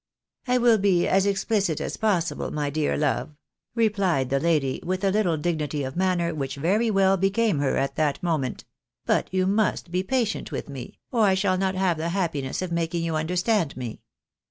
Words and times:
"I 0.47 0.57
will 0.57 0.79
be 0.79 1.07
as 1.07 1.27
explicit 1.27 1.79
as 1.79 1.95
possible, 1.95 2.49
my 2.49 2.71
dear 2.71 2.97
love," 2.97 3.35
replied 3.75 4.31
the 4.31 4.39
lady, 4.39 4.81
with 4.83 5.03
a 5.03 5.11
Httle 5.11 5.39
dignity 5.39 5.83
of 5.83 5.95
manner, 5.95 6.33
which 6.33 6.57
well 6.57 7.17
became 7.17 7.59
her 7.59 7.77
at 7.77 7.97
that 7.97 8.23
moment;" 8.23 8.65
but 9.11 9.27
you 9.31 9.45
must 9.45 9.91
be 9.91 10.01
patient 10.01 10.51
with 10.51 10.69
me, 10.69 10.97
or 11.11 11.21
I 11.25 11.35
shall 11.35 11.55
not 11.59 11.75
have 11.75 11.97
the 11.97 12.09
happiness 12.09 12.63
of 12.63 12.71
making 12.71 13.03
you 13.03 13.15
understand 13.15 13.77
me. 13.77 14.01